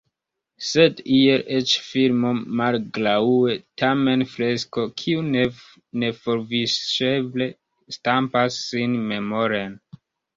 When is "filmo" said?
1.87-2.29